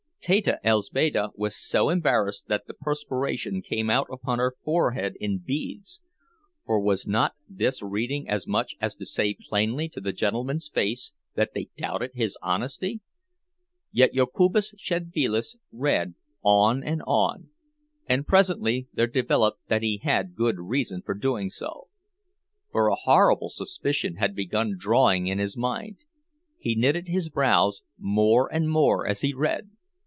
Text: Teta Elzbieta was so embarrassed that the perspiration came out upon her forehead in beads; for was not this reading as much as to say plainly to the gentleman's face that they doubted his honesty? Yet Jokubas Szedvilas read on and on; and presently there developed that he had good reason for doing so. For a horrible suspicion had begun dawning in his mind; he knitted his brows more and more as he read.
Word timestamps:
Teta 0.23 0.59
Elzbieta 0.63 1.29
was 1.33 1.55
so 1.57 1.89
embarrassed 1.89 2.45
that 2.47 2.67
the 2.67 2.75
perspiration 2.75 3.63
came 3.63 3.89
out 3.89 4.05
upon 4.11 4.37
her 4.37 4.53
forehead 4.63 5.15
in 5.19 5.39
beads; 5.39 6.03
for 6.63 6.79
was 6.79 7.07
not 7.07 7.33
this 7.49 7.81
reading 7.81 8.29
as 8.29 8.45
much 8.45 8.75
as 8.79 8.93
to 8.93 9.03
say 9.03 9.33
plainly 9.33 9.89
to 9.89 9.99
the 9.99 10.13
gentleman's 10.13 10.69
face 10.69 11.11
that 11.33 11.55
they 11.55 11.69
doubted 11.75 12.11
his 12.13 12.37
honesty? 12.43 13.01
Yet 13.91 14.13
Jokubas 14.13 14.75
Szedvilas 14.77 15.55
read 15.71 16.13
on 16.43 16.83
and 16.83 17.01
on; 17.07 17.49
and 18.05 18.27
presently 18.27 18.87
there 18.93 19.07
developed 19.07 19.69
that 19.69 19.81
he 19.81 20.01
had 20.03 20.35
good 20.35 20.59
reason 20.59 21.01
for 21.01 21.15
doing 21.15 21.49
so. 21.49 21.87
For 22.71 22.89
a 22.89 22.95
horrible 22.95 23.49
suspicion 23.49 24.17
had 24.17 24.35
begun 24.35 24.77
dawning 24.79 25.25
in 25.25 25.39
his 25.39 25.57
mind; 25.57 25.97
he 26.59 26.75
knitted 26.75 27.07
his 27.07 27.27
brows 27.29 27.81
more 27.97 28.53
and 28.53 28.69
more 28.69 29.07
as 29.07 29.21
he 29.21 29.33
read. 29.33 29.71